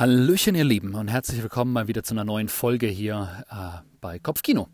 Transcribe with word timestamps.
Hallöchen, 0.00 0.54
ihr 0.54 0.64
Lieben, 0.64 0.94
und 0.94 1.08
herzlich 1.08 1.42
willkommen 1.42 1.74
mal 1.74 1.86
wieder 1.86 2.02
zu 2.02 2.14
einer 2.14 2.24
neuen 2.24 2.48
Folge 2.48 2.86
hier 2.86 3.44
äh, 3.50 3.86
bei 4.00 4.18
Kopfkino. 4.18 4.66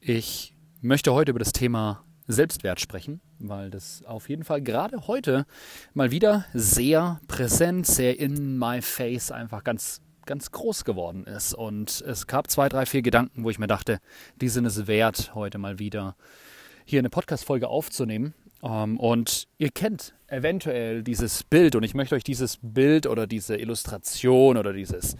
Ich 0.00 0.56
möchte 0.80 1.12
heute 1.12 1.30
über 1.30 1.38
das 1.38 1.52
Thema 1.52 2.02
Selbstwert 2.26 2.80
sprechen, 2.80 3.20
weil 3.38 3.70
das 3.70 4.02
auf 4.02 4.28
jeden 4.28 4.42
Fall 4.42 4.60
gerade 4.60 5.06
heute 5.06 5.46
mal 5.94 6.10
wieder 6.10 6.46
sehr 6.52 7.20
präsent, 7.28 7.86
sehr 7.86 8.18
in 8.18 8.58
my 8.58 8.82
face 8.82 9.30
einfach 9.30 9.62
ganz, 9.62 10.00
ganz 10.24 10.50
groß 10.50 10.84
geworden 10.84 11.26
ist. 11.26 11.54
Und 11.54 12.00
es 12.00 12.26
gab 12.26 12.50
zwei, 12.50 12.68
drei, 12.68 12.86
vier 12.86 13.02
Gedanken, 13.02 13.44
wo 13.44 13.50
ich 13.50 13.60
mir 13.60 13.68
dachte, 13.68 14.00
die 14.40 14.48
sind 14.48 14.64
es 14.64 14.88
wert, 14.88 15.32
heute 15.36 15.58
mal 15.58 15.78
wieder 15.78 16.16
hier 16.84 16.98
eine 16.98 17.10
Podcast-Folge 17.10 17.68
aufzunehmen. 17.68 18.34
Ähm, 18.66 18.98
und 18.98 19.46
ihr 19.58 19.70
kennt 19.70 20.14
eventuell 20.28 21.02
dieses 21.02 21.44
Bild 21.44 21.76
und 21.76 21.82
ich 21.82 21.94
möchte 21.94 22.14
euch 22.14 22.24
dieses 22.24 22.58
Bild 22.60 23.06
oder 23.06 23.26
diese 23.26 23.56
Illustration 23.56 24.56
oder 24.56 24.72
dieses, 24.72 25.16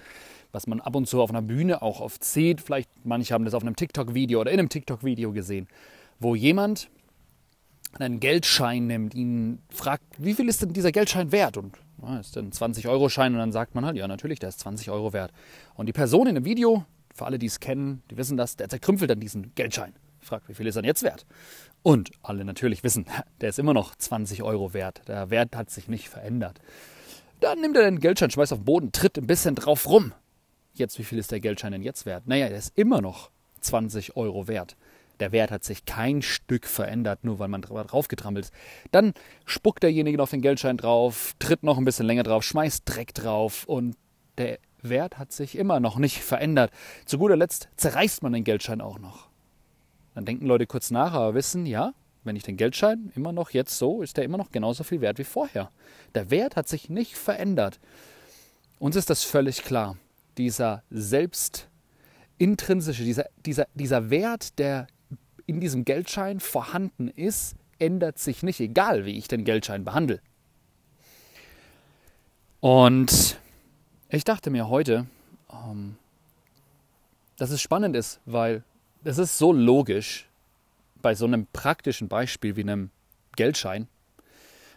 was 0.53 0.67
man 0.67 0.81
ab 0.81 0.97
und 0.97 1.07
zu 1.07 1.21
auf 1.21 1.31
einer 1.31 1.43
Bühne 1.43 1.83
auch 1.83 2.01
oft 2.01 2.25
sieht, 2.25 2.61
vielleicht 2.61 2.91
manche 3.05 3.35
haben 3.35 3.45
das 3.45 3.55
auf 3.55 3.63
einem 3.63 3.77
TikTok-Video 3.77 4.41
oder 4.41 4.51
in 4.51 4.59
einem 4.59 4.69
TikTok-Video 4.69 5.33
gesehen, 5.33 5.69
wo 6.19 6.35
jemand 6.35 6.89
einen 7.99 8.21
Geldschein 8.21 8.87
nimmt, 8.87 9.15
ihn 9.15 9.61
fragt, 9.71 10.05
wie 10.19 10.35
viel 10.35 10.49
ist 10.49 10.63
denn 10.63 10.73
dieser 10.73 10.93
Geldschein 10.93 11.33
wert? 11.33 11.57
Und 11.57 11.77
na, 12.03 12.19
ist 12.19 12.37
denn 12.37 12.47
ein 12.47 12.53
20-Euro-Schein? 12.53 13.33
Und 13.33 13.39
dann 13.39 13.53
sagt 13.53 13.75
man 13.75 13.87
halt, 13.87 13.97
ja, 13.97 14.07
natürlich, 14.07 14.39
der 14.39 14.51
ist 14.51 14.61
20 14.61 14.91
Euro 14.91 15.15
wert. 15.15 15.33
Und 15.75 15.87
die 15.87 15.95
Person 15.95 16.27
in 16.27 16.35
dem 16.35 16.45
Video, 16.45 16.85
für 17.15 17.25
alle, 17.25 17.39
die 17.39 17.47
es 17.47 17.59
kennen, 17.59 18.03
die 18.11 18.19
wissen 18.19 18.37
das, 18.37 18.57
der 18.57 18.69
zerkrümpelt 18.69 19.11
dann 19.11 19.21
diesen 19.21 19.55
Geldschein. 19.55 19.95
Fragt, 20.27 20.49
wie 20.49 20.55
viel 20.55 20.67
ist 20.67 20.77
er 20.77 20.85
jetzt 20.85 21.03
wert? 21.03 21.25
Und 21.83 22.11
alle 22.23 22.45
natürlich 22.45 22.83
wissen, 22.85 23.07
der 23.41 23.51
ist 23.51 23.59
immer 23.59 23.75
noch 23.75 23.95
20 23.95 24.43
Euro 24.43 24.75
wert. 24.75 25.03
Der 25.09 25.31
Wert 25.31 25.57
hat 25.57 25.71
sich 25.71 25.89
nicht 25.89 26.09
verändert. 26.09 26.61
Dann 27.41 27.61
nimmt 27.61 27.77
er 27.77 27.85
den 27.85 28.01
Geldschein, 28.01 28.31
schmeißt 28.31 28.53
auf 28.53 28.61
den 28.61 28.65
Boden, 28.65 28.93
tritt 28.93 29.19
ein 29.19 29.27
bisschen 29.27 29.55
drauf 29.55 29.87
rum. 29.89 30.13
Jetzt, 30.75 30.99
wie 30.99 31.05
viel 31.05 31.19
ist 31.19 31.31
der 31.31 31.41
Geldschein 31.41 31.73
denn 31.73 31.83
jetzt 31.83 32.07
wert? 32.07 32.27
Naja, 32.27 32.49
der 32.49 32.59
ist 32.59 32.77
immer 32.77 33.01
noch 33.01 33.31
20 33.61 34.17
Euro 34.17 34.49
wert. 34.49 34.77
Der 35.21 35.33
Wert 35.33 35.51
hat 35.51 35.65
sich 35.65 35.87
kein 35.87 36.21
Stück 36.23 36.67
verändert, 36.67 37.25
nur 37.25 37.39
weil 37.39 37.49
man 37.49 37.63
drauf 37.63 38.09
getrampelt 38.09 38.47
ist. 38.47 38.55
Dann 38.91 39.15
spuckt 39.47 39.83
derjenige 39.83 40.23
auf 40.23 40.31
den 40.31 40.43
Geldschein 40.43 40.77
drauf, 40.77 41.35
tritt 41.39 41.63
noch 41.63 41.79
ein 41.79 41.85
bisschen 41.85 42.07
länger 42.07 42.23
drauf, 42.23 42.43
schmeißt 42.43 42.83
Dreck 42.85 43.15
drauf 43.15 43.65
und 43.65 43.97
der 44.37 44.59
Wert 44.83 45.19
hat 45.19 45.33
sich 45.33 45.57
immer 45.57 45.81
noch 45.81 45.99
nicht 45.99 46.23
verändert. 46.23 46.71
Zu 47.07 47.19
guter 47.19 47.37
Letzt 47.37 47.69
zerreißt 47.77 48.23
man 48.23 48.33
den 48.33 48.45
Geldschein 48.45 48.81
auch 48.81 48.99
noch. 48.99 49.29
Dann 50.17 50.25
denken 50.25 50.47
Leute 50.47 50.67
kurz 50.67 50.91
nach, 50.91 51.13
aber 51.13 51.35
wissen, 51.35 51.67
ja, 51.67 51.93
wenn 52.25 52.37
ich 52.37 52.43
den 52.43 52.57
Geldschein 52.57 53.13
immer 53.15 53.33
noch 53.33 53.51
jetzt 53.51 53.77
so, 53.77 54.01
ist 54.01 54.17
der 54.17 54.25
immer 54.25 54.39
noch 54.39 54.51
genauso 54.51 54.83
viel 54.83 55.03
wert 55.03 55.19
wie 55.19 55.25
vorher. 55.25 55.71
Der 56.15 56.31
Wert 56.31 56.57
hat 56.57 56.69
sich 56.69 56.89
nicht 56.89 57.19
verändert. 57.19 57.79
Uns 58.79 58.97
ist 58.97 59.11
das 59.11 59.25
völlig 59.25 59.63
klar. 59.63 59.99
Dieser 60.39 60.83
selbst 60.89 61.69
intrinsische, 62.39 63.05
dieser, 63.05 63.27
dieser, 63.45 63.69
dieser 63.75 64.09
Wert, 64.09 64.59
der 64.59 64.87
in 65.45 65.61
diesem 65.61 65.85
Geldschein 65.85 66.41
vorhanden 66.41 67.09
ist, 67.09 67.55
ändert 67.79 68.19
sich 68.19 68.43
nicht, 68.43 68.59
egal 68.61 69.05
wie 69.05 69.19
ich 69.19 69.29
den 69.29 69.45
Geldschein 69.45 69.85
behandle. 69.85 70.23
Und 72.61 73.39
ich 74.09 74.25
dachte 74.25 74.49
mir 74.49 74.71
heute, 74.71 75.05
ähm, 75.53 75.97
dass 77.37 77.51
es 77.51 77.61
spannend 77.61 77.95
ist, 77.95 78.19
weil 78.25 78.65
es 79.07 79.19
ist 79.19 79.39
so 79.39 79.53
logisch 79.53 80.29
bei 81.01 81.15
so 81.15 81.27
einem 81.27 81.47
praktischen 81.53 82.09
Beispiel 82.09 82.57
wie 82.57 82.63
einem 82.63 82.91
Geldschein. 83.37 83.87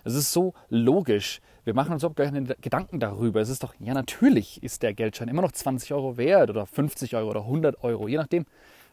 Es 0.03 0.13
ist 0.13 0.31
so 0.31 0.53
logisch. 0.69 1.41
Wir 1.63 1.73
machen 1.73 1.93
uns 1.93 2.03
überhaupt 2.03 2.19
keine 2.19 2.43
Gedanken 2.43 2.99
darüber. 2.99 3.41
Es 3.41 3.49
ist 3.49 3.63
doch, 3.63 3.73
ja, 3.79 3.93
natürlich 3.93 4.61
ist 4.61 4.83
der 4.83 4.93
Geldschein 4.93 5.29
immer 5.29 5.41
noch 5.41 5.51
20 5.51 5.93
Euro 5.93 6.17
wert 6.17 6.51
oder 6.51 6.67
50 6.67 7.15
Euro 7.15 7.31
oder 7.31 7.41
100 7.41 7.83
Euro, 7.83 8.07
je 8.07 8.17
nachdem, 8.17 8.45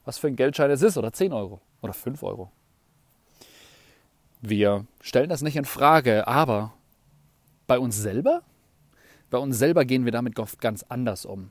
was 0.06 0.17
für 0.17 0.28
ein 0.28 0.37
Geldschein 0.37 0.70
es 0.70 0.81
ist, 0.81 0.97
oder 0.97 1.12
10 1.12 1.33
Euro 1.34 1.61
oder 1.83 1.93
5 1.93 2.23
Euro. 2.23 2.50
Wir 4.41 4.87
stellen 5.03 5.28
das 5.28 5.43
nicht 5.43 5.56
in 5.56 5.65
Frage, 5.66 6.27
aber 6.27 6.72
bei 7.66 7.78
uns 7.78 7.97
selber, 7.97 8.43
bei 9.31 9.38
uns 9.38 9.59
selber 9.59 9.84
gehen 9.84 10.06
wir 10.06 10.12
damit 10.12 10.38
oft 10.38 10.61
ganz 10.62 10.82
anders 10.88 11.27
um. 11.27 11.50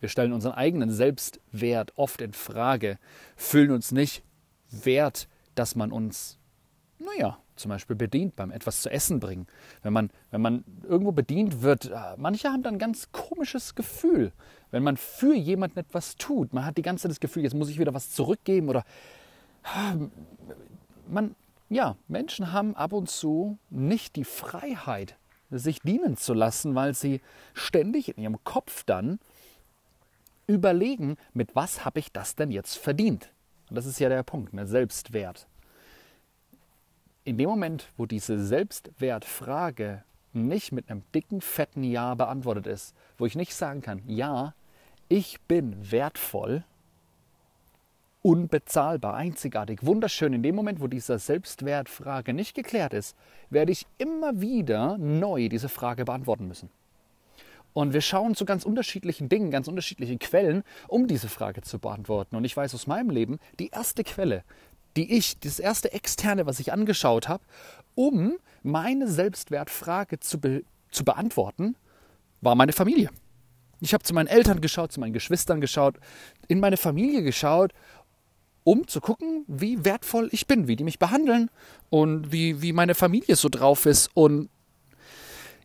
Wir 0.00 0.08
stellen 0.08 0.32
unseren 0.32 0.52
eigenen 0.52 0.90
Selbstwert 0.90 1.92
oft 1.96 2.20
in 2.20 2.32
Frage, 2.32 2.98
fühlen 3.36 3.70
uns 3.70 3.92
nicht 3.92 4.22
wert, 4.70 5.28
dass 5.54 5.74
man 5.74 5.92
uns, 5.92 6.38
naja, 6.98 7.38
zum 7.56 7.68
Beispiel 7.68 7.96
bedient 7.96 8.36
beim 8.36 8.50
etwas 8.50 8.80
zu 8.80 8.90
essen 8.90 9.20
bringen. 9.20 9.46
Wenn 9.82 9.92
man, 9.92 10.10
wenn 10.30 10.40
man 10.40 10.64
irgendwo 10.82 11.12
bedient 11.12 11.60
wird, 11.62 11.86
äh, 11.86 12.16
manche 12.16 12.48
haben 12.48 12.62
dann 12.62 12.76
ein 12.76 12.78
ganz 12.78 13.12
komisches 13.12 13.74
Gefühl, 13.74 14.32
wenn 14.70 14.82
man 14.82 14.96
für 14.96 15.34
jemanden 15.34 15.78
etwas 15.78 16.16
tut. 16.16 16.54
Man 16.54 16.64
hat 16.64 16.78
die 16.78 16.82
ganze 16.82 17.02
Zeit 17.02 17.10
das 17.10 17.20
Gefühl, 17.20 17.42
jetzt 17.42 17.54
muss 17.54 17.68
ich 17.68 17.78
wieder 17.78 17.92
was 17.92 18.10
zurückgeben 18.10 18.68
oder 18.70 18.84
man, 21.06 21.36
ja, 21.68 21.96
Menschen 22.08 22.52
haben 22.52 22.74
ab 22.74 22.92
und 22.94 23.10
zu 23.10 23.58
nicht 23.68 24.16
die 24.16 24.24
Freiheit, 24.24 25.16
sich 25.50 25.80
dienen 25.80 26.16
zu 26.16 26.32
lassen, 26.32 26.74
weil 26.74 26.94
sie 26.94 27.20
ständig 27.52 28.08
in 28.08 28.22
ihrem 28.22 28.42
Kopf 28.44 28.84
dann 28.84 29.18
überlegen, 30.50 31.16
mit 31.32 31.54
was 31.54 31.84
habe 31.84 31.98
ich 31.98 32.12
das 32.12 32.34
denn 32.36 32.50
jetzt 32.50 32.76
verdient? 32.76 33.30
Und 33.68 33.76
das 33.76 33.86
ist 33.86 34.00
ja 34.00 34.08
der 34.08 34.22
Punkt, 34.22 34.52
ne? 34.52 34.66
Selbstwert. 34.66 35.46
In 37.24 37.38
dem 37.38 37.48
Moment, 37.48 37.88
wo 37.96 38.06
diese 38.06 38.42
Selbstwertfrage 38.44 40.02
nicht 40.32 40.72
mit 40.72 40.90
einem 40.90 41.02
dicken, 41.14 41.40
fetten 41.40 41.84
Ja 41.84 42.14
beantwortet 42.14 42.66
ist, 42.66 42.94
wo 43.18 43.26
ich 43.26 43.36
nicht 43.36 43.54
sagen 43.54 43.82
kann, 43.82 44.02
ja, 44.06 44.54
ich 45.08 45.40
bin 45.42 45.90
wertvoll, 45.90 46.64
unbezahlbar, 48.22 49.14
einzigartig, 49.14 49.84
wunderschön. 49.84 50.32
In 50.32 50.42
dem 50.42 50.54
Moment, 50.54 50.80
wo 50.80 50.86
diese 50.86 51.18
Selbstwertfrage 51.18 52.32
nicht 52.32 52.54
geklärt 52.54 52.94
ist, 52.94 53.16
werde 53.48 53.72
ich 53.72 53.86
immer 53.98 54.40
wieder 54.40 54.98
neu 54.98 55.48
diese 55.48 55.68
Frage 55.68 56.04
beantworten 56.04 56.46
müssen. 56.46 56.70
Und 57.72 57.92
wir 57.92 58.00
schauen 58.00 58.34
zu 58.34 58.44
ganz 58.44 58.64
unterschiedlichen 58.64 59.28
Dingen, 59.28 59.50
ganz 59.50 59.68
unterschiedlichen 59.68 60.18
Quellen, 60.18 60.64
um 60.88 61.06
diese 61.06 61.28
Frage 61.28 61.62
zu 61.62 61.78
beantworten. 61.78 62.36
Und 62.36 62.44
ich 62.44 62.56
weiß 62.56 62.74
aus 62.74 62.86
meinem 62.86 63.10
Leben, 63.10 63.38
die 63.58 63.68
erste 63.68 64.02
Quelle, 64.02 64.44
die 64.96 65.16
ich, 65.16 65.38
das 65.38 65.60
erste 65.60 65.92
externe, 65.92 66.46
was 66.46 66.58
ich 66.58 66.72
angeschaut 66.72 67.28
habe, 67.28 67.44
um 67.94 68.36
meine 68.62 69.08
Selbstwertfrage 69.08 70.20
zu, 70.20 70.40
be 70.40 70.64
zu 70.90 71.04
beantworten, 71.04 71.76
war 72.40 72.56
meine 72.56 72.72
Familie. 72.72 73.10
Ich 73.80 73.94
habe 73.94 74.02
zu 74.02 74.12
meinen 74.12 74.26
Eltern 74.26 74.60
geschaut, 74.60 74.92
zu 74.92 75.00
meinen 75.00 75.12
Geschwistern 75.12 75.60
geschaut, 75.60 75.96
in 76.48 76.60
meine 76.60 76.76
Familie 76.76 77.22
geschaut, 77.22 77.72
um 78.64 78.86
zu 78.86 79.00
gucken, 79.00 79.44
wie 79.46 79.84
wertvoll 79.84 80.28
ich 80.32 80.46
bin, 80.46 80.68
wie 80.68 80.76
die 80.76 80.84
mich 80.84 80.98
behandeln 80.98 81.50
und 81.88 82.32
wie, 82.32 82.60
wie 82.60 82.72
meine 82.72 82.94
Familie 82.94 83.36
so 83.36 83.48
drauf 83.48 83.86
ist. 83.86 84.10
Und 84.14 84.50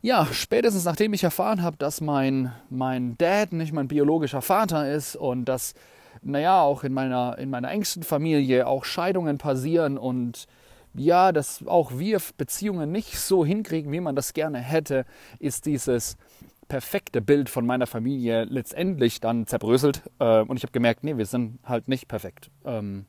ja, 0.06 0.28
spätestens 0.32 0.86
nachdem 0.86 1.14
ich 1.14 1.24
erfahren 1.24 1.64
habe, 1.64 1.78
dass 1.78 2.00
mein, 2.00 2.52
mein 2.70 3.18
Dad 3.18 3.54
nicht 3.54 3.74
mein 3.74 3.88
biologischer 3.88 4.44
Vater 4.44 4.94
ist 4.94 5.16
und 5.16 5.46
dass, 5.46 5.74
naja, 6.22 6.62
auch 6.62 6.84
in 6.84 6.94
meiner, 6.94 7.40
in 7.40 7.50
meiner 7.50 7.72
engsten 7.72 8.04
Familie 8.04 8.68
auch 8.68 8.86
Scheidungen 8.86 9.40
passieren 9.40 9.98
und 9.98 10.46
ja, 10.94 11.32
dass 11.32 11.66
auch 11.66 11.98
wir 11.98 12.22
Beziehungen 12.38 12.92
nicht 12.92 13.18
so 13.18 13.44
hinkriegen, 13.44 13.92
wie 13.92 14.00
man 14.00 14.16
das 14.16 14.34
gerne 14.34 14.60
hätte, 14.60 15.06
ist 15.40 15.66
dieses 15.66 16.18
perfekte 16.68 17.20
Bild 17.20 17.50
von 17.50 17.66
meiner 17.66 17.88
Familie 17.88 18.44
letztendlich 18.44 19.22
dann 19.22 19.48
zerbröselt. 19.48 20.04
Äh, 20.20 20.42
und 20.42 20.58
ich 20.58 20.64
habe 20.64 20.72
gemerkt, 20.72 21.04
nee, 21.04 21.18
wir 21.18 21.26
sind 21.26 21.58
halt 21.64 21.88
nicht 21.88 22.08
perfekt. 22.08 22.52
Ähm, 22.64 23.08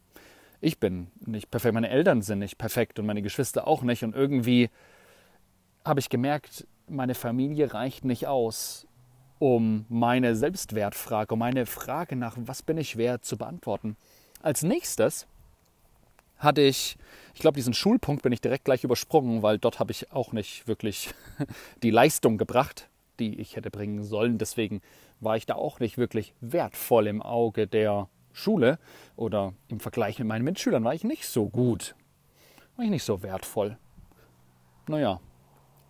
ich 0.63 0.81
bin 0.81 1.09
nicht 1.27 1.51
perfekt, 1.51 1.75
meine 1.75 1.91
Eltern 1.91 2.23
sind 2.23 2.39
nicht 2.39 2.57
perfekt 2.57 2.99
und 2.99 3.05
meine 3.05 3.21
Geschwister 3.21 3.69
auch 3.69 3.83
nicht. 3.83 4.03
Und 4.03 4.15
irgendwie 4.15 4.71
habe 5.85 6.01
ich 6.01 6.09
gemerkt, 6.09 6.67
meine 6.89 7.15
Familie 7.15 7.73
reicht 7.75 8.05
nicht 8.05 8.27
aus, 8.27 8.87
um 9.39 9.85
meine 9.89 10.37
Selbstwertfrage, 10.37 11.35
um 11.35 11.41
meine 11.41 11.67
Frage 11.67 12.17
nach, 12.17 12.37
was 12.39 12.63
bin 12.63 12.79
ich 12.79 12.97
wert, 12.97 13.25
zu 13.25 13.37
beantworten. 13.37 13.97
Als 14.43 14.63
nächstes 14.63 15.27
hatte 16.39 16.61
ich, 16.61 16.97
ich 17.35 17.41
glaube, 17.41 17.57
diesen 17.57 17.75
Schulpunkt 17.75 18.23
bin 18.23 18.33
ich 18.33 18.41
direkt 18.41 18.65
gleich 18.65 18.85
übersprungen, 18.85 19.43
weil 19.43 19.59
dort 19.59 19.81
habe 19.81 19.93
ich 19.93 20.13
auch 20.13 20.33
nicht 20.33 20.69
wirklich 20.69 21.11
die 21.83 21.91
Leistung 21.91 22.39
gebracht, 22.39 22.89
die 23.19 23.41
ich 23.41 23.57
hätte 23.57 23.71
bringen 23.71 24.05
sollen. 24.05 24.39
Deswegen 24.39 24.81
war 25.21 25.37
ich 25.37 25.47
da 25.47 25.55
auch 25.55 25.81
nicht 25.81 25.99
wirklich 25.99 26.35
wertvoll 26.41 27.07
im 27.07 27.23
Auge 27.23 27.67
der 27.67 28.09
Schule 28.33 28.79
oder 29.17 29.55
im 29.69 29.81
Vergleich 29.81 30.19
mit 30.19 30.29
meinen 30.29 30.45
Mitschülern 30.45 30.85
war 30.85 30.95
ich 30.95 31.05
nicht 31.05 31.27
so 31.27 31.49
gut. 31.49 31.95
War 32.77 32.85
ich 32.85 32.91
nicht 32.91 33.05
so 33.05 33.23
wertvoll. 33.23 33.79
Naja, 34.89 35.21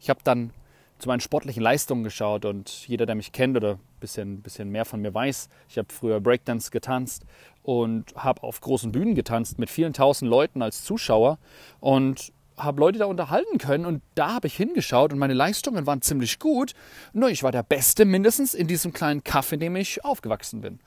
ich 0.01 0.09
habe 0.09 0.21
dann 0.23 0.53
zu 0.99 1.09
meinen 1.09 1.21
sportlichen 1.21 1.63
Leistungen 1.63 2.05
geschaut 2.05 2.45
und 2.45 2.71
jeder, 2.89 3.07
der 3.07 3.15
mich 3.15 3.33
kennt 3.33 3.57
oder 3.57 3.73
ein 3.75 4.01
bisschen, 4.01 4.43
bisschen 4.43 4.71
mehr 4.71 4.85
von 4.85 5.01
mir 5.01 5.13
weiß, 5.13 5.49
ich 5.69 5.79
habe 5.79 5.89
früher 5.93 6.21
Breakdance 6.21 6.71
getanzt 6.71 7.25
und 7.63 8.15
habe 8.17 8.43
auf 8.43 8.61
großen 8.61 8.93
Bühnen 8.93 9.15
getanzt 9.15 9.59
mit 9.59 9.71
vielen 9.71 9.93
tausend 9.93 10.31
Leuten 10.31 10.63
als 10.63 10.85
Zuschauer 10.85 11.39
und 11.81 12.33
habe 12.57 12.81
Leute 12.81 12.99
da 12.99 13.05
unterhalten 13.05 13.59
können 13.59 13.85
und 13.85 14.03
da 14.15 14.35
habe 14.35 14.47
ich 14.47 14.57
hingeschaut 14.57 15.13
und 15.13 15.19
meine 15.19 15.35
Leistungen 15.35 15.87
waren 15.87 16.01
ziemlich 16.01 16.39
gut. 16.39 16.73
Nur 17.13 17.29
ich 17.29 17.43
war 17.43 17.53
der 17.53 17.63
Beste 17.63 18.05
mindestens 18.05 18.55
in 18.55 18.67
diesem 18.67 18.93
kleinen 18.93 19.23
Kaff, 19.25 19.53
in 19.53 19.61
dem 19.61 19.77
ich 19.77 20.05
aufgewachsen 20.05 20.63
bin. 20.63 20.81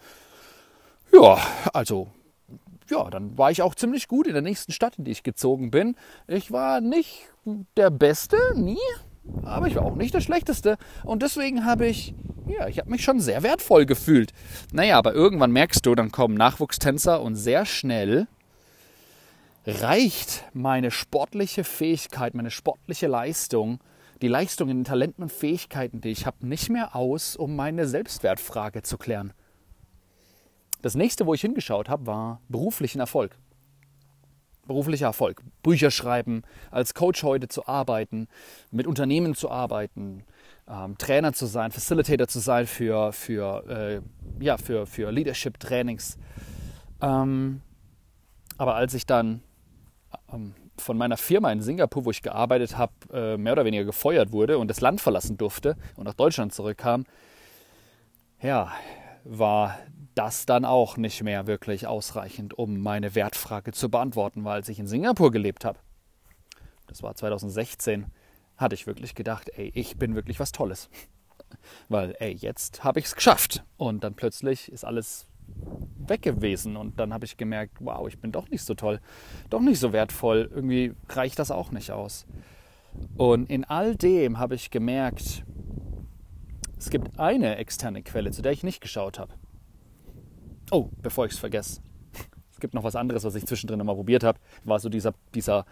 Ja, 1.14 1.38
also 1.74 2.08
ja, 2.90 3.10
dann 3.10 3.38
war 3.38 3.52
ich 3.52 3.62
auch 3.62 3.76
ziemlich 3.76 4.08
gut 4.08 4.26
in 4.26 4.34
der 4.34 4.42
nächsten 4.42 4.72
Stadt, 4.72 4.98
in 4.98 5.04
die 5.04 5.12
ich 5.12 5.22
gezogen 5.22 5.70
bin. 5.70 5.96
Ich 6.28 6.52
war 6.52 6.82
nicht 6.82 7.28
der 7.78 7.92
Beste, 7.92 8.38
nie, 8.56 8.78
aber 9.44 9.68
ich 9.68 9.76
war 9.76 9.84
auch 9.84 9.96
nicht 9.96 10.14
der 10.14 10.22
Schlechteste. 10.22 10.78
Und 11.04 11.22
deswegen 11.22 11.66
habe 11.66 11.88
ich, 11.88 12.14
ja, 12.48 12.68
ich 12.68 12.80
habe 12.80 12.90
mich 12.90 13.04
schon 13.04 13.20
sehr 13.20 13.44
wertvoll 13.44 13.86
gefühlt. 13.86 14.32
Naja, 14.72 14.98
aber 14.98 15.14
irgendwann 15.14 15.52
merkst 15.52 15.86
du, 15.86 15.96
dann 15.96 16.12
kommen 16.12 16.36
Nachwuchstänzer 16.36 17.22
und 17.22 17.36
sehr 17.36 17.66
schnell 17.66 18.28
reicht 19.66 20.46
meine 20.54 20.92
sportliche 20.92 21.64
Fähigkeit, 21.64 22.34
meine 22.34 22.52
sportliche 22.52 23.08
Leistung, 23.08 23.80
die 24.22 24.28
Leistung 24.28 24.70
in 24.70 24.80
den 24.80 24.86
Talenten 24.86 25.24
und 25.24 25.32
Fähigkeiten, 25.32 26.02
die 26.02 26.10
ich 26.10 26.26
habe, 26.26 26.46
nicht 26.46 26.70
mehr 26.70 26.96
aus, 26.96 27.36
um 27.36 27.56
meine 27.56 27.88
Selbstwertfrage 27.88 28.82
zu 28.82 28.98
klären. 28.98 29.34
Das 30.82 30.96
nächste, 30.96 31.26
wo 31.26 31.34
ich 31.34 31.42
hingeschaut 31.42 31.90
habe, 31.90 32.08
war 32.08 32.42
beruflichen 32.48 33.00
Erfolg. 33.00 33.38
Beruflicher 34.70 35.08
Erfolg. 35.08 35.42
Bücher 35.64 35.90
schreiben, 35.90 36.44
als 36.70 36.94
Coach 36.94 37.24
heute 37.24 37.48
zu 37.48 37.68
arbeiten, 37.68 38.28
mit 38.70 38.86
Unternehmen 38.86 39.34
zu 39.34 39.50
arbeiten, 39.50 40.24
ähm, 40.70 40.96
Trainer 41.00 41.34
zu 41.34 41.48
sein, 41.48 41.72
Facilitator 41.72 42.28
zu 42.28 42.38
sein 42.38 42.68
für, 42.68 43.12
für, 43.12 43.68
äh, 43.68 44.02
ja, 44.44 44.58
für, 44.58 44.86
für 44.86 45.12
Leadership-Trainings. 45.12 46.20
Ähm, 47.02 47.62
aber 48.60 48.76
als 48.76 48.94
ich 48.94 49.08
dann 49.08 49.42
ähm, 50.32 50.54
von 50.78 51.00
meiner 51.00 51.18
Firma 51.18 51.52
in 51.52 51.62
Singapur, 51.62 52.06
wo 52.06 52.12
ich 52.12 52.22
gearbeitet 52.22 52.78
habe, 52.78 52.94
äh, 53.12 53.38
mehr 53.38 53.54
oder 53.54 53.66
weniger 53.66 53.86
gefeuert 53.86 54.32
wurde 54.32 54.60
und 54.60 54.68
das 54.68 54.82
Land 54.82 55.02
verlassen 55.02 55.36
durfte 55.36 55.78
und 55.96 56.04
nach 56.04 56.14
Deutschland 56.14 56.54
zurückkam, 56.54 57.06
ja, 58.40 58.72
war 59.24 59.80
das 60.20 60.46
dann 60.46 60.66
auch 60.66 60.98
nicht 60.98 61.24
mehr 61.24 61.48
wirklich 61.48 61.88
ausreichend, 61.88 62.54
um 62.54 62.82
meine 62.82 63.16
Wertfrage 63.16 63.72
zu 63.72 63.90
beantworten, 63.90 64.44
weil 64.44 64.56
als 64.56 64.68
ich 64.68 64.78
in 64.78 64.86
Singapur 64.86 65.32
gelebt 65.32 65.64
habe, 65.64 65.80
das 66.88 67.02
war 67.02 67.16
2016, 67.16 68.06
hatte 68.58 68.76
ich 68.76 68.86
wirklich 68.86 69.16
gedacht, 69.16 69.50
ey, 69.56 69.72
ich 69.74 69.96
bin 69.96 70.16
wirklich 70.16 70.38
was 70.42 70.52
Tolles. 70.52 70.90
Weil, 71.88 72.18
ey, 72.20 72.34
jetzt 72.34 72.84
habe 72.84 73.00
ich 73.00 73.06
es 73.06 73.16
geschafft. 73.16 73.64
Und 73.78 74.04
dann 74.04 74.14
plötzlich 74.14 74.70
ist 74.70 74.84
alles 74.84 75.30
weg 75.98 76.22
gewesen. 76.22 76.76
Und 76.76 77.00
dann 77.00 77.14
habe 77.14 77.26
ich 77.26 77.38
gemerkt, 77.38 77.78
wow, 77.80 78.06
ich 78.06 78.20
bin 78.20 78.34
doch 78.34 78.50
nicht 78.50 78.64
so 78.64 78.74
toll, 78.74 79.00
doch 79.50 79.62
nicht 79.62 79.80
so 79.80 79.94
wertvoll. 79.94 80.50
Irgendwie 80.54 80.94
reicht 81.08 81.40
das 81.40 81.50
auch 81.50 81.72
nicht 81.72 81.92
aus. 81.92 82.26
Und 83.16 83.50
in 83.50 83.64
all 83.64 83.96
dem 83.96 84.38
habe 84.38 84.56
ich 84.56 84.70
gemerkt, 84.70 85.46
es 86.78 86.90
gibt 86.90 87.18
eine 87.18 87.56
externe 87.56 88.04
Quelle, 88.04 88.32
zu 88.32 88.42
der 88.42 88.52
ich 88.52 88.64
nicht 88.64 88.82
geschaut 88.82 89.18
habe. 89.18 89.34
Oh, 90.72 90.90
bevor 91.02 91.26
ich 91.26 91.34
es 91.34 91.40
vergesse. 91.40 91.82
Es 92.52 92.60
gibt 92.60 92.74
noch 92.74 92.84
was 92.84 92.96
anderes, 92.96 93.24
was 93.24 93.36
ich 93.36 93.46
zwischendrin 93.46 93.84
mal 93.86 93.96
probiert 93.96 94.24
habe. 94.24 94.40
War 94.64 94.80
so 94.80 94.90
dieser, 94.90 95.14
dieser 95.34 95.66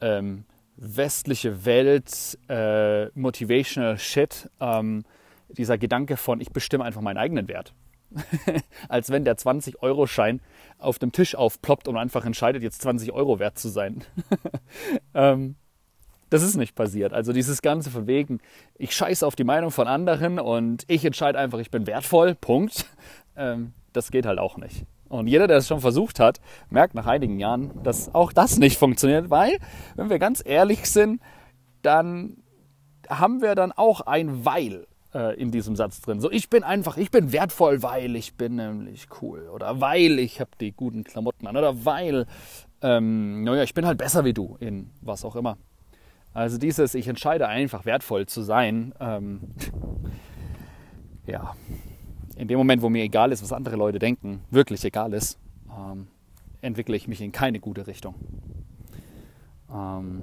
ähm, 0.00 0.44
westliche 0.76 1.64
Welt 1.64 2.38
äh, 2.48 3.06
Motivational 3.18 3.98
Shit. 3.98 4.48
Ähm, 4.60 5.04
dieser 5.48 5.78
Gedanke 5.78 6.16
von, 6.16 6.40
ich 6.40 6.50
bestimme 6.50 6.84
einfach 6.84 7.00
meinen 7.00 7.16
eigenen 7.16 7.48
Wert. 7.48 7.74
Als 8.88 9.10
wenn 9.10 9.24
der 9.24 9.36
20-Euro-Schein 9.36 10.40
auf 10.78 10.98
dem 10.98 11.12
Tisch 11.12 11.34
aufploppt 11.34 11.88
und 11.88 11.96
einfach 11.96 12.24
entscheidet, 12.24 12.62
jetzt 12.62 12.82
20 12.82 13.12
Euro 13.12 13.38
wert 13.38 13.58
zu 13.58 13.68
sein. 13.68 14.04
ähm, 15.14 15.56
das 16.28 16.42
ist 16.42 16.56
nicht 16.56 16.76
passiert. 16.76 17.12
Also 17.12 17.32
dieses 17.32 17.60
Ganze 17.60 17.90
von 17.90 18.06
wegen, 18.06 18.38
ich 18.76 18.94
scheiße 18.94 19.26
auf 19.26 19.34
die 19.34 19.44
Meinung 19.44 19.72
von 19.72 19.88
anderen 19.88 20.38
und 20.38 20.84
ich 20.86 21.04
entscheide 21.04 21.38
einfach, 21.38 21.58
ich 21.58 21.70
bin 21.70 21.86
wertvoll, 21.86 22.36
Punkt. 22.36 22.86
Ähm, 23.36 23.72
das 23.92 24.10
geht 24.10 24.26
halt 24.26 24.38
auch 24.38 24.56
nicht. 24.56 24.86
Und 25.08 25.26
jeder, 25.26 25.48
der 25.48 25.56
es 25.56 25.66
schon 25.66 25.80
versucht 25.80 26.20
hat, 26.20 26.40
merkt 26.70 26.94
nach 26.94 27.06
einigen 27.06 27.40
Jahren, 27.40 27.82
dass 27.82 28.14
auch 28.14 28.32
das 28.32 28.58
nicht 28.58 28.78
funktioniert, 28.78 29.28
weil, 29.28 29.58
wenn 29.96 30.08
wir 30.08 30.18
ganz 30.18 30.42
ehrlich 30.44 30.88
sind, 30.88 31.20
dann 31.82 32.36
haben 33.08 33.42
wir 33.42 33.54
dann 33.54 33.72
auch 33.72 34.02
ein 34.02 34.44
Weil 34.44 34.86
äh, 35.14 35.34
in 35.40 35.50
diesem 35.50 35.76
Satz 35.76 36.00
drin. 36.00 36.20
So, 36.20 36.30
ich 36.30 36.48
bin 36.48 36.62
einfach, 36.62 36.96
ich 36.96 37.10
bin 37.10 37.32
wertvoll, 37.32 37.82
weil 37.82 38.16
ich 38.16 38.36
bin 38.36 38.56
nämlich 38.56 39.08
cool 39.20 39.48
oder 39.52 39.80
weil 39.80 40.18
ich 40.18 40.40
habe 40.40 40.50
die 40.60 40.72
guten 40.72 41.04
Klamotten 41.04 41.46
an 41.46 41.56
oder 41.56 41.84
weil, 41.84 42.26
ähm, 42.82 43.42
naja, 43.42 43.62
ich 43.62 43.74
bin 43.74 43.86
halt 43.86 43.98
besser 43.98 44.24
wie 44.24 44.32
du 44.32 44.56
in 44.60 44.90
was 45.00 45.24
auch 45.24 45.36
immer. 45.36 45.56
Also 46.32 46.58
dieses, 46.58 46.94
ich 46.94 47.08
entscheide 47.08 47.48
einfach 47.48 47.84
wertvoll 47.84 48.26
zu 48.26 48.42
sein, 48.42 48.94
ähm, 49.00 49.40
ja, 51.26 51.54
in 52.40 52.48
dem 52.48 52.56
Moment, 52.56 52.80
wo 52.80 52.88
mir 52.88 53.04
egal 53.04 53.32
ist, 53.32 53.42
was 53.42 53.52
andere 53.52 53.76
Leute 53.76 53.98
denken, 53.98 54.40
wirklich 54.50 54.82
egal 54.86 55.12
ist, 55.12 55.38
ähm, 55.68 56.06
entwickle 56.62 56.96
ich 56.96 57.06
mich 57.06 57.20
in 57.20 57.32
keine 57.32 57.60
gute 57.60 57.86
Richtung. 57.86 58.14
Ähm, 59.70 60.22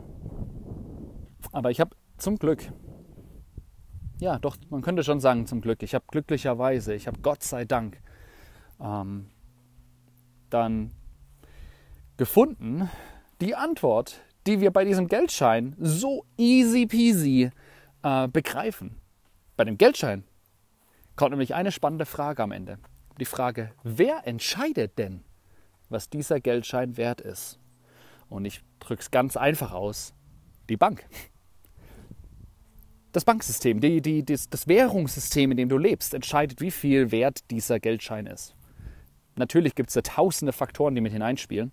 aber 1.52 1.70
ich 1.70 1.80
habe 1.80 1.96
zum 2.18 2.40
Glück, 2.40 2.72
ja 4.20 4.40
doch, 4.40 4.58
man 4.72 4.82
könnte 4.82 5.04
schon 5.04 5.20
sagen 5.20 5.46
zum 5.46 5.62
Glück, 5.62 5.84
ich 5.84 5.94
habe 5.94 6.06
glücklicherweise, 6.08 6.96
ich 6.96 7.06
habe 7.06 7.20
Gott 7.22 7.44
sei 7.44 7.66
Dank 7.66 8.02
ähm, 8.82 9.28
dann 10.50 10.94
gefunden, 12.18 12.90
die 13.42 13.54
Antwort, 13.54 14.22
die 14.48 14.60
wir 14.60 14.72
bei 14.72 14.86
diesem 14.86 15.08
Geldschein 15.08 15.76
so 15.78 16.26
easy 16.36 16.88
peasy 16.88 17.52
äh, 18.02 18.28
begreifen. 18.28 18.96
Bei 19.56 19.66
dem 19.66 19.78
Geldschein 19.78 20.24
kommt 21.18 21.32
nämlich 21.32 21.54
eine 21.54 21.72
spannende 21.72 22.06
Frage 22.06 22.42
am 22.44 22.52
Ende. 22.52 22.78
Die 23.20 23.26
Frage, 23.26 23.72
wer 23.84 24.26
entscheidet 24.26 24.98
denn, 24.98 25.24
was 25.90 26.10
dieser 26.10 26.40
Geldschein 26.40 26.96
wert 26.96 27.20
ist? 27.20 27.60
Und 28.30 28.46
ich 28.46 28.62
drücke 28.80 29.02
es 29.02 29.12
ganz 29.12 29.36
einfach 29.36 29.74
aus. 29.74 30.14
Die 30.70 30.78
Bank. 30.78 31.06
Das 33.14 33.26
Banksystem, 33.26 33.80
die, 33.80 34.02
die, 34.02 34.24
das, 34.24 34.50
das 34.50 34.68
Währungssystem, 34.68 35.52
in 35.52 35.58
dem 35.58 35.70
du 35.70 35.78
lebst, 35.78 36.14
entscheidet, 36.14 36.62
wie 36.62 36.72
viel 36.72 37.12
wert 37.12 37.50
dieser 37.50 37.80
Geldschein 37.80 38.28
ist. 38.28 38.54
Natürlich 39.36 39.76
gibt 39.76 39.90
es 39.90 39.96
da 39.96 40.02
tausende 40.02 40.52
Faktoren, 40.52 40.94
die 40.94 41.02
mit 41.02 41.14
hineinspielen. 41.14 41.72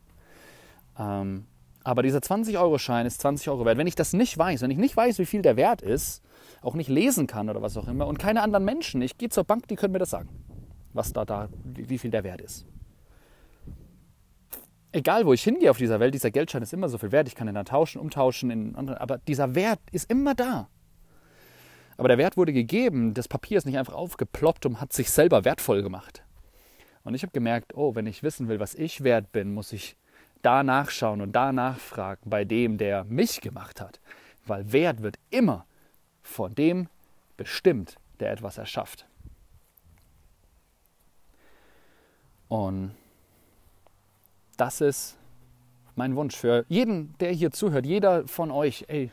Ähm, 0.98 1.46
aber 1.82 2.02
dieser 2.02 2.20
20-Euro-Schein 2.20 3.04
ist 3.04 3.20
20 3.20 3.50
Euro 3.50 3.66
wert. 3.66 3.76
Wenn 3.76 3.86
ich 3.86 3.94
das 3.94 4.14
nicht 4.14 4.38
weiß, 4.38 4.62
wenn 4.62 4.70
ich 4.70 4.78
nicht 4.78 4.96
weiß, 4.96 5.18
wie 5.18 5.26
viel 5.26 5.42
der 5.42 5.56
wert 5.56 5.82
ist, 5.82 6.22
auch 6.64 6.74
nicht 6.74 6.88
lesen 6.88 7.26
kann 7.26 7.50
oder 7.50 7.62
was 7.62 7.76
auch 7.76 7.88
immer 7.88 8.06
und 8.06 8.18
keine 8.18 8.42
anderen 8.42 8.64
Menschen, 8.64 9.02
ich 9.02 9.18
gehe 9.18 9.28
zur 9.28 9.44
Bank, 9.44 9.68
die 9.68 9.76
können 9.76 9.92
mir 9.92 9.98
das 9.98 10.10
sagen, 10.10 10.28
was 10.92 11.12
da, 11.12 11.24
da, 11.24 11.48
wie 11.64 11.98
viel 11.98 12.10
der 12.10 12.24
wert 12.24 12.40
ist. 12.40 12.66
Egal, 14.92 15.26
wo 15.26 15.32
ich 15.32 15.42
hingehe 15.42 15.70
auf 15.70 15.78
dieser 15.78 15.98
Welt, 15.98 16.14
dieser 16.14 16.30
Geldschein 16.30 16.62
ist 16.62 16.72
immer 16.72 16.88
so 16.88 16.98
viel 16.98 17.10
wert. 17.10 17.26
Ich 17.26 17.34
kann 17.34 17.48
ihn 17.48 17.54
dann 17.56 17.64
tauschen, 17.64 18.00
umtauschen, 18.00 18.50
in 18.50 18.76
andere, 18.76 19.00
aber 19.00 19.18
dieser 19.18 19.56
Wert 19.56 19.80
ist 19.90 20.08
immer 20.08 20.36
da. 20.36 20.68
Aber 21.96 22.06
der 22.08 22.18
Wert 22.18 22.36
wurde 22.36 22.52
gegeben, 22.52 23.12
das 23.12 23.26
Papier 23.26 23.58
ist 23.58 23.64
nicht 23.64 23.76
einfach 23.76 23.94
aufgeploppt 23.94 24.66
und 24.66 24.80
hat 24.80 24.92
sich 24.92 25.10
selber 25.10 25.44
wertvoll 25.44 25.82
gemacht. 25.82 26.22
Und 27.02 27.14
ich 27.14 27.22
habe 27.22 27.32
gemerkt, 27.32 27.76
oh, 27.76 27.96
wenn 27.96 28.06
ich 28.06 28.22
wissen 28.22 28.46
will, 28.48 28.60
was 28.60 28.74
ich 28.74 29.02
wert 29.02 29.32
bin, 29.32 29.52
muss 29.52 29.72
ich 29.72 29.96
da 30.42 30.62
nachschauen 30.62 31.20
und 31.20 31.32
da 31.32 31.52
nachfragen 31.52 32.30
bei 32.30 32.44
dem, 32.44 32.78
der 32.78 33.04
mich 33.04 33.40
gemacht 33.40 33.80
hat. 33.80 34.00
Weil 34.46 34.72
Wert 34.72 35.02
wird 35.02 35.18
immer 35.30 35.66
von 36.24 36.54
dem 36.54 36.88
bestimmt, 37.36 37.96
der 38.18 38.32
etwas 38.32 38.58
erschafft. 38.58 39.06
Und 42.48 42.94
das 44.56 44.80
ist 44.80 45.16
mein 45.94 46.16
Wunsch 46.16 46.36
für 46.36 46.64
jeden, 46.68 47.16
der 47.18 47.32
hier 47.32 47.50
zuhört, 47.50 47.86
jeder 47.86 48.26
von 48.26 48.50
euch. 48.50 48.84
Ey, 48.88 49.10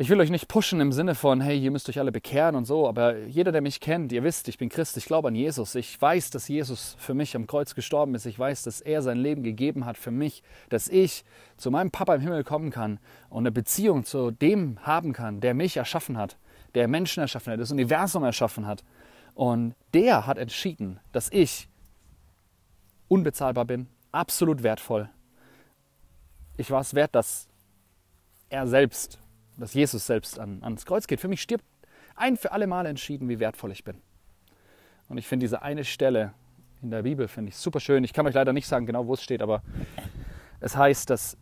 ich 0.00 0.08
will 0.08 0.18
euch 0.18 0.30
nicht 0.30 0.48
pushen 0.48 0.80
im 0.80 0.92
Sinne 0.92 1.14
von, 1.14 1.42
hey, 1.42 1.58
ihr 1.58 1.70
müsst 1.70 1.86
euch 1.90 1.98
alle 1.98 2.10
bekehren 2.10 2.56
und 2.56 2.64
so, 2.64 2.88
aber 2.88 3.18
jeder, 3.18 3.52
der 3.52 3.60
mich 3.60 3.80
kennt, 3.80 4.12
ihr 4.12 4.24
wisst, 4.24 4.48
ich 4.48 4.56
bin 4.56 4.70
Christ, 4.70 4.96
ich 4.96 5.04
glaube 5.04 5.28
an 5.28 5.34
Jesus. 5.34 5.74
Ich 5.74 6.00
weiß, 6.00 6.30
dass 6.30 6.48
Jesus 6.48 6.96
für 6.98 7.12
mich 7.12 7.36
am 7.36 7.46
Kreuz 7.46 7.74
gestorben 7.74 8.14
ist. 8.14 8.24
Ich 8.24 8.38
weiß, 8.38 8.62
dass 8.62 8.80
er 8.80 9.02
sein 9.02 9.18
Leben 9.18 9.42
gegeben 9.42 9.84
hat 9.84 9.98
für 9.98 10.10
mich, 10.10 10.42
dass 10.70 10.88
ich 10.88 11.22
zu 11.58 11.70
meinem 11.70 11.90
Papa 11.90 12.14
im 12.14 12.22
Himmel 12.22 12.44
kommen 12.44 12.70
kann 12.70 12.98
und 13.28 13.40
eine 13.42 13.52
Beziehung 13.52 14.06
zu 14.06 14.30
dem 14.30 14.78
haben 14.84 15.12
kann, 15.12 15.42
der 15.42 15.52
mich 15.52 15.76
erschaffen 15.76 16.16
hat, 16.16 16.38
der 16.74 16.88
Menschen 16.88 17.20
erschaffen 17.20 17.52
hat, 17.52 17.60
das 17.60 17.70
Universum 17.70 18.24
erschaffen 18.24 18.66
hat. 18.66 18.82
Und 19.34 19.74
der 19.92 20.26
hat 20.26 20.38
entschieden, 20.38 20.98
dass 21.12 21.30
ich 21.30 21.68
unbezahlbar 23.08 23.66
bin, 23.66 23.86
absolut 24.12 24.62
wertvoll. 24.62 25.10
Ich 26.56 26.70
war 26.70 26.80
es 26.80 26.94
wert, 26.94 27.14
dass 27.14 27.48
er 28.48 28.66
selbst 28.66 29.18
dass 29.60 29.74
Jesus 29.74 30.06
selbst 30.06 30.38
an, 30.38 30.62
ans 30.62 30.86
Kreuz 30.86 31.06
geht. 31.06 31.20
Für 31.20 31.28
mich 31.28 31.42
stirbt 31.42 31.64
ein 32.16 32.36
für 32.36 32.52
alle 32.52 32.66
Mal 32.66 32.86
entschieden, 32.86 33.28
wie 33.28 33.38
wertvoll 33.38 33.72
ich 33.72 33.84
bin. 33.84 33.96
Und 35.08 35.18
ich 35.18 35.26
finde 35.26 35.44
diese 35.44 35.62
eine 35.62 35.84
Stelle 35.84 36.32
in 36.82 36.90
der 36.90 37.02
Bibel, 37.02 37.28
finde 37.28 37.50
ich 37.50 37.56
super 37.56 37.80
schön. 37.80 38.04
Ich 38.04 38.12
kann 38.12 38.26
euch 38.26 38.34
leider 38.34 38.52
nicht 38.52 38.66
sagen 38.66 38.86
genau, 38.86 39.06
wo 39.06 39.14
es 39.14 39.22
steht, 39.22 39.42
aber 39.42 39.62
es 40.60 40.76
heißt, 40.76 41.10
dass 41.10 41.36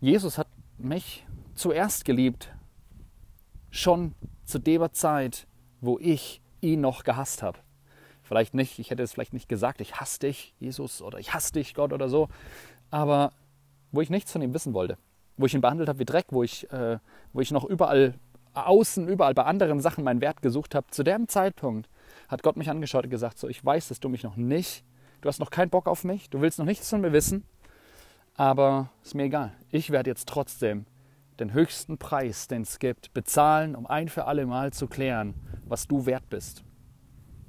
Jesus 0.00 0.38
hat 0.38 0.48
mich 0.78 1.26
zuerst 1.54 2.04
geliebt, 2.04 2.52
schon 3.70 4.14
zu 4.44 4.58
der 4.58 4.92
Zeit, 4.92 5.46
wo 5.80 5.98
ich 5.98 6.40
ihn 6.60 6.80
noch 6.80 7.04
gehasst 7.04 7.42
habe. 7.42 7.58
Vielleicht 8.22 8.54
nicht, 8.54 8.78
ich 8.78 8.90
hätte 8.90 9.02
es 9.02 9.12
vielleicht 9.12 9.32
nicht 9.34 9.48
gesagt, 9.48 9.80
ich 9.80 9.96
hasse 9.96 10.20
dich, 10.20 10.54
Jesus, 10.58 11.02
oder 11.02 11.18
ich 11.18 11.34
hasse 11.34 11.52
dich, 11.52 11.74
Gott, 11.74 11.92
oder 11.92 12.08
so, 12.08 12.28
aber 12.90 13.32
wo 13.92 14.00
ich 14.00 14.08
nichts 14.08 14.32
von 14.32 14.40
ihm 14.40 14.54
wissen 14.54 14.72
wollte, 14.72 14.96
wo 15.36 15.46
ich 15.46 15.54
ihn 15.54 15.60
behandelt 15.60 15.88
habe 15.88 15.98
wie 15.98 16.04
Dreck, 16.04 16.26
wo 16.30 16.42
ich, 16.42 16.70
äh, 16.72 16.98
wo 17.32 17.40
ich 17.40 17.50
noch 17.50 17.64
überall 17.64 18.14
außen, 18.54 19.08
überall 19.08 19.34
bei 19.34 19.44
anderen 19.44 19.80
Sachen 19.80 20.04
meinen 20.04 20.20
Wert 20.20 20.42
gesucht 20.42 20.74
habe, 20.74 20.86
zu 20.90 21.02
dem 21.02 21.28
Zeitpunkt 21.28 21.88
hat 22.28 22.42
Gott 22.42 22.56
mich 22.56 22.70
angeschaut 22.70 23.04
und 23.04 23.10
gesagt, 23.10 23.38
so, 23.38 23.48
ich 23.48 23.64
weiß, 23.64 23.88
dass 23.88 24.00
du 24.00 24.08
mich 24.08 24.22
noch 24.22 24.36
nicht, 24.36 24.84
du 25.20 25.28
hast 25.28 25.40
noch 25.40 25.50
keinen 25.50 25.70
Bock 25.70 25.88
auf 25.88 26.04
mich, 26.04 26.30
du 26.30 26.40
willst 26.40 26.58
noch 26.58 26.66
nichts 26.66 26.88
von 26.88 27.00
mir 27.00 27.12
wissen, 27.12 27.44
aber 28.36 28.90
ist 29.02 29.14
mir 29.14 29.24
egal. 29.24 29.52
Ich 29.70 29.90
werde 29.90 30.10
jetzt 30.10 30.28
trotzdem 30.28 30.86
den 31.38 31.52
höchsten 31.52 31.98
Preis, 31.98 32.46
den 32.46 32.62
es 32.62 32.78
gibt, 32.78 33.12
bezahlen, 33.12 33.74
um 33.74 33.86
ein 33.86 34.08
für 34.08 34.26
alle 34.26 34.46
Mal 34.46 34.72
zu 34.72 34.86
klären, 34.86 35.34
was 35.66 35.86
du 35.86 36.06
wert 36.06 36.28
bist. 36.30 36.62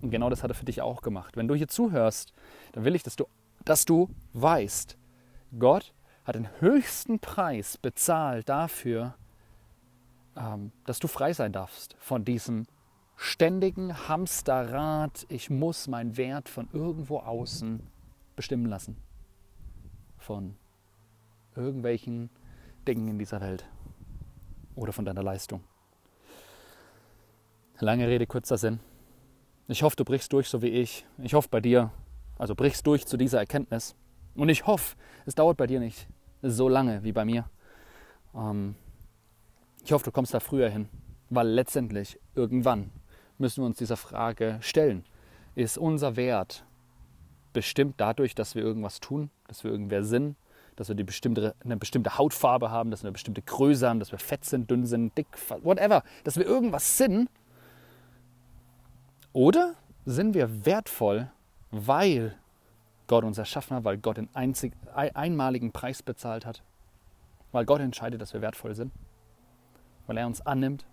Und 0.01 0.09
genau 0.09 0.29
das 0.29 0.43
hat 0.43 0.51
er 0.51 0.55
für 0.55 0.65
dich 0.65 0.81
auch 0.81 1.01
gemacht. 1.01 1.37
Wenn 1.37 1.47
du 1.47 1.55
hier 1.55 1.67
zuhörst, 1.67 2.33
dann 2.73 2.83
will 2.83 2.95
ich, 2.95 3.03
dass 3.03 3.15
du, 3.15 3.25
dass 3.63 3.85
du 3.85 4.09
weißt, 4.33 4.97
Gott 5.57 5.93
hat 6.25 6.35
den 6.35 6.49
höchsten 6.59 7.19
Preis 7.19 7.77
bezahlt 7.77 8.49
dafür, 8.49 9.15
ähm, 10.35 10.71
dass 10.85 10.99
du 10.99 11.07
frei 11.07 11.33
sein 11.33 11.53
darfst 11.53 11.95
von 11.99 12.25
diesem 12.25 12.65
ständigen 13.15 14.07
Hamsterrad, 14.09 15.25
ich 15.29 15.49
muss 15.49 15.87
meinen 15.87 16.17
Wert 16.17 16.49
von 16.49 16.67
irgendwo 16.73 17.19
außen 17.19 17.87
bestimmen 18.35 18.65
lassen. 18.65 18.97
Von 20.17 20.57
irgendwelchen 21.55 22.29
Dingen 22.87 23.07
in 23.07 23.19
dieser 23.19 23.39
Welt 23.39 23.65
oder 24.75 24.91
von 24.91 25.05
deiner 25.05 25.23
Leistung. 25.23 25.63
Lange 27.79 28.07
Rede, 28.07 28.25
kurzer 28.25 28.57
Sinn. 28.57 28.79
Ich 29.67 29.83
hoffe, 29.83 29.95
du 29.95 30.03
brichst 30.03 30.33
durch, 30.33 30.49
so 30.49 30.61
wie 30.61 30.69
ich. 30.69 31.05
Ich 31.19 31.33
hoffe 31.33 31.49
bei 31.49 31.61
dir, 31.61 31.91
also 32.37 32.55
brichst 32.55 32.85
durch 32.87 33.05
zu 33.05 33.15
dieser 33.15 33.39
Erkenntnis. 33.39 33.95
Und 34.35 34.49
ich 34.49 34.65
hoffe, 34.67 34.95
es 35.25 35.35
dauert 35.35 35.57
bei 35.57 35.67
dir 35.67 35.79
nicht 35.79 36.07
so 36.49 36.69
lange 36.69 37.03
wie 37.03 37.11
bei 37.11 37.25
mir. 37.25 37.49
Ähm, 38.35 38.75
ich 39.83 39.91
hoffe, 39.91 40.05
du 40.05 40.11
kommst 40.11 40.33
da 40.33 40.39
früher 40.39 40.69
hin, 40.69 40.89
weil 41.29 41.47
letztendlich 41.47 42.19
irgendwann 42.33 42.91
müssen 43.37 43.61
wir 43.61 43.65
uns 43.65 43.77
dieser 43.77 43.97
Frage 43.97 44.57
stellen. 44.61 45.03
Ist 45.55 45.77
unser 45.77 46.15
Wert 46.15 46.65
bestimmt 47.53 47.95
dadurch, 47.97 48.35
dass 48.35 48.55
wir 48.55 48.63
irgendwas 48.63 48.99
tun, 48.99 49.29
dass 49.47 49.63
wir 49.63 49.71
irgendwer 49.71 50.03
sind, 50.03 50.35
dass 50.75 50.89
wir 50.89 50.95
bestimmte, 51.05 51.55
eine 51.63 51.77
bestimmte 51.77 52.17
Hautfarbe 52.17 52.69
haben, 52.69 52.91
dass 52.91 53.03
wir 53.03 53.07
eine 53.07 53.13
bestimmte 53.13 53.41
Größe 53.41 53.87
haben, 53.87 53.99
dass 53.99 54.11
wir 54.11 54.19
fett 54.19 54.43
sind, 54.43 54.69
dünn 54.69 54.85
sind, 54.85 55.17
dick, 55.17 55.27
whatever, 55.63 56.03
dass 56.23 56.37
wir 56.37 56.45
irgendwas 56.45 56.97
sind? 56.97 57.29
Oder 59.31 59.75
sind 60.05 60.33
wir 60.33 60.65
wertvoll, 60.65 61.31
weil 61.71 62.35
Gott 63.07 63.23
uns 63.23 63.37
erschaffen 63.37 63.77
hat, 63.77 63.83
weil 63.83 63.97
Gott 63.97 64.17
den 64.17 64.29
einzig, 64.33 64.73
einmaligen 64.93 65.71
Preis 65.71 66.01
bezahlt 66.01 66.45
hat, 66.45 66.63
weil 67.51 67.65
Gott 67.65 67.81
entscheidet, 67.81 68.21
dass 68.21 68.33
wir 68.33 68.41
wertvoll 68.41 68.75
sind, 68.75 68.91
weil 70.07 70.17
er 70.17 70.27
uns 70.27 70.41
annimmt, 70.41 70.85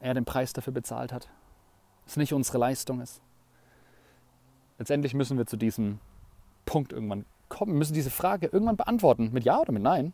er 0.00 0.14
den 0.14 0.24
Preis 0.24 0.52
dafür 0.52 0.72
bezahlt 0.72 1.12
hat, 1.12 1.28
es 2.06 2.16
nicht 2.16 2.32
unsere 2.32 2.58
Leistung 2.58 3.00
ist. 3.00 3.20
Letztendlich 4.78 5.14
müssen 5.14 5.38
wir 5.38 5.46
zu 5.46 5.56
diesem 5.56 6.00
Punkt 6.64 6.92
irgendwann 6.92 7.24
kommen, 7.48 7.76
müssen 7.76 7.94
diese 7.94 8.10
Frage 8.10 8.46
irgendwann 8.46 8.76
beantworten, 8.76 9.30
mit 9.32 9.44
Ja 9.44 9.60
oder 9.60 9.72
mit 9.72 9.82
Nein. 9.82 10.12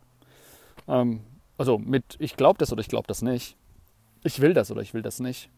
Ähm, 0.87 1.23
also 1.57 1.79
mit 1.79 2.17
ich 2.19 2.37
glaube 2.37 2.59
das 2.59 2.73
oder 2.73 2.81
ich 2.81 2.89
glaube 2.89 3.07
das 3.07 3.23
nicht. 3.23 3.57
Ich 4.25 4.41
will 4.41 4.55
das 4.55 4.71
oder 4.71 4.83
ich 4.83 4.95
will 4.95 5.03
das 5.03 5.21
nicht. 5.21 5.51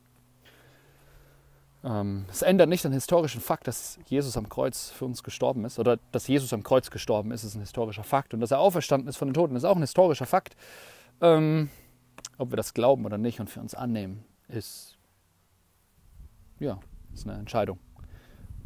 Ähm, 1.83 2.27
es 2.31 2.43
ändert 2.43 2.69
nicht 2.69 2.85
den 2.85 2.93
historischen 2.93 3.41
Fakt, 3.41 3.67
dass 3.67 3.99
Jesus 4.07 4.37
am 4.37 4.49
Kreuz 4.49 4.91
für 4.91 5.07
uns 5.07 5.23
gestorben 5.23 5.65
ist 5.65 5.79
oder 5.79 5.99
dass 6.13 6.29
Jesus 6.29 6.53
am 6.53 6.63
Kreuz 6.63 6.91
gestorben 6.91 7.31
ist, 7.31 7.43
ist 7.43 7.55
ein 7.55 7.61
historischer 7.61 8.05
Fakt. 8.05 8.35
Und 8.35 8.41
dass 8.41 8.51
er 8.51 8.59
auferstanden 8.59 9.09
ist 9.09 9.17
von 9.17 9.29
den 9.29 9.35
Toten, 9.35 9.57
ist 9.57 9.65
auch 9.65 9.77
ein 9.77 9.83
historischer 9.83 10.27
Fakt. 10.27 10.57
Ähm, 11.23 11.71
ob 12.37 12.51
wir 12.51 12.57
das 12.57 12.75
glauben 12.75 13.07
oder 13.07 13.19
nicht 13.19 13.41
und 13.41 13.49
für 13.49 13.61
uns 13.61 13.75
annehmen, 13.75 14.25
ist, 14.49 14.99
ja, 16.59 16.79
ist 17.15 17.27
eine 17.27 17.39
Entscheidung. 17.39 17.79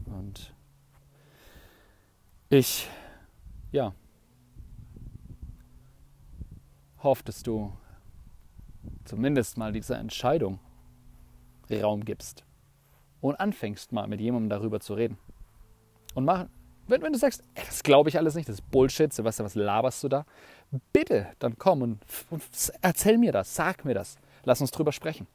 Und 0.06 0.52
ich 2.48 2.88
ja, 3.70 3.94
hoffe, 6.98 7.22
dass 7.24 7.42
du 7.42 7.72
zumindest 9.04 9.56
mal 9.56 9.72
dieser 9.72 9.98
Entscheidung 9.98 10.58
Raum 11.70 12.04
gibst 12.04 12.44
und 13.24 13.40
anfängst 13.40 13.90
mal 13.92 14.06
mit 14.06 14.20
jemandem 14.20 14.50
darüber 14.50 14.80
zu 14.80 14.92
reden. 14.92 15.16
Und 16.14 16.26
mach, 16.26 16.44
wenn, 16.88 17.00
wenn 17.00 17.14
du 17.14 17.18
sagst, 17.18 17.42
ey, 17.54 17.64
das 17.64 17.82
glaube 17.82 18.10
ich 18.10 18.18
alles 18.18 18.34
nicht, 18.34 18.48
das 18.50 18.56
ist 18.56 18.70
Bullshit, 18.70 19.10
Sebastian, 19.14 19.46
was 19.46 19.54
laberst 19.54 20.04
du 20.04 20.08
da? 20.08 20.26
Bitte, 20.92 21.28
dann 21.38 21.56
komm 21.56 21.80
und, 21.80 22.04
und 22.28 22.42
erzähl 22.82 23.16
mir 23.16 23.32
das, 23.32 23.54
sag 23.54 23.86
mir 23.86 23.94
das, 23.94 24.18
lass 24.44 24.60
uns 24.60 24.72
drüber 24.72 24.92
sprechen. 24.92 25.26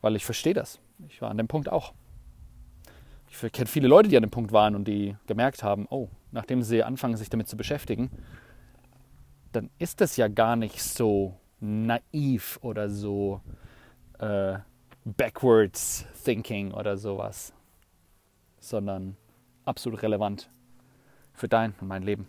Weil 0.00 0.16
ich 0.16 0.24
verstehe 0.24 0.54
das. 0.54 0.80
Ich 1.08 1.20
war 1.20 1.30
an 1.30 1.36
dem 1.36 1.46
Punkt 1.46 1.70
auch. 1.70 1.92
Ich 3.30 3.52
kenne 3.52 3.66
viele 3.66 3.88
Leute, 3.88 4.08
die 4.08 4.16
an 4.16 4.22
dem 4.22 4.30
Punkt 4.30 4.50
waren 4.50 4.74
und 4.74 4.88
die 4.88 5.14
gemerkt 5.26 5.62
haben, 5.62 5.86
oh, 5.90 6.08
nachdem 6.32 6.62
sie 6.62 6.82
anfangen, 6.82 7.18
sich 7.18 7.28
damit 7.28 7.48
zu 7.48 7.58
beschäftigen, 7.58 8.10
dann 9.52 9.68
ist 9.78 10.00
das 10.00 10.16
ja 10.16 10.28
gar 10.28 10.56
nicht 10.56 10.82
so 10.82 11.34
naiv 11.60 12.58
oder 12.62 12.88
so 12.88 13.42
äh, 14.18 14.58
backwards 15.06 16.04
thinking 16.24 16.72
oder 16.72 16.96
sowas, 16.96 17.52
sondern 18.58 19.16
absolut 19.64 20.02
relevant 20.02 20.50
für 21.32 21.48
dein 21.48 21.74
und 21.80 21.86
mein 21.86 22.02
Leben. 22.02 22.26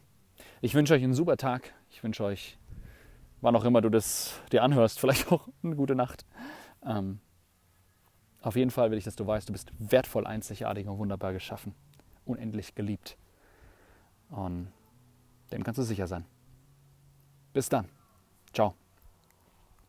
Ich 0.61 0.75
wünsche 0.75 0.93
euch 0.93 1.03
einen 1.03 1.15
super 1.15 1.37
Tag. 1.37 1.73
Ich 1.89 2.03
wünsche 2.03 2.23
euch, 2.23 2.57
wann 3.41 3.55
auch 3.55 3.65
immer 3.65 3.81
du 3.81 3.89
das 3.89 4.39
dir 4.51 4.61
anhörst, 4.63 4.99
vielleicht 4.99 5.31
auch 5.31 5.47
eine 5.63 5.75
gute 5.75 5.95
Nacht. 5.95 6.25
Ähm, 6.85 7.19
auf 8.41 8.55
jeden 8.55 8.71
Fall 8.71 8.91
will 8.91 8.97
ich, 8.99 9.03
dass 9.03 9.15
du 9.15 9.25
weißt, 9.25 9.49
du 9.49 9.53
bist 9.53 9.71
wertvoll, 9.79 10.27
einzigartig 10.27 10.87
und 10.87 10.99
wunderbar 10.99 11.33
geschaffen, 11.33 11.73
unendlich 12.25 12.75
geliebt. 12.75 13.17
Und 14.29 14.71
dem 15.51 15.63
kannst 15.63 15.79
du 15.79 15.83
sicher 15.83 16.05
sein. 16.05 16.25
Bis 17.53 17.69
dann. 17.69 17.89
Ciao. 18.53 18.75